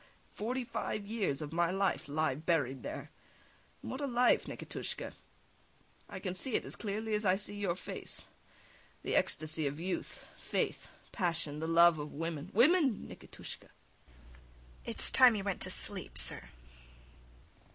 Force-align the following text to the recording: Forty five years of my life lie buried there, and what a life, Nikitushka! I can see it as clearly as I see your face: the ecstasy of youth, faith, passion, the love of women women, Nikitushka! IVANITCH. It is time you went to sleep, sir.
Forty 0.33 0.63
five 0.63 1.05
years 1.05 1.43
of 1.43 1.53
my 1.53 1.69
life 1.69 2.07
lie 2.09 2.33
buried 2.33 2.81
there, 2.81 3.11
and 3.83 3.91
what 3.91 4.01
a 4.01 4.07
life, 4.07 4.47
Nikitushka! 4.47 5.13
I 6.09 6.19
can 6.19 6.33
see 6.33 6.55
it 6.55 6.65
as 6.65 6.75
clearly 6.75 7.13
as 7.13 7.23
I 7.23 7.35
see 7.35 7.53
your 7.55 7.75
face: 7.75 8.25
the 9.03 9.15
ecstasy 9.15 9.67
of 9.67 9.79
youth, 9.79 10.25
faith, 10.39 10.87
passion, 11.11 11.59
the 11.59 11.67
love 11.67 11.99
of 11.99 12.13
women 12.13 12.49
women, 12.51 13.07
Nikitushka! 13.09 13.67
IVANITCH. 13.67 13.71
It 14.85 14.99
is 14.99 15.11
time 15.11 15.35
you 15.35 15.43
went 15.43 15.61
to 15.61 15.69
sleep, 15.69 16.17
sir. 16.17 16.49